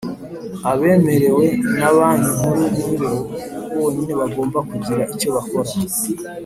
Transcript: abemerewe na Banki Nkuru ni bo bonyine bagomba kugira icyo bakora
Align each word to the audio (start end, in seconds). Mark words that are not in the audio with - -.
abemerewe 0.71 1.45
na 1.79 1.89
Banki 1.95 2.29
Nkuru 2.37 2.63
ni 2.75 2.85
bo 2.99 3.11
bonyine 3.73 4.13
bagomba 4.21 4.59
kugira 4.69 5.01
icyo 5.13 5.29
bakora 5.35 5.71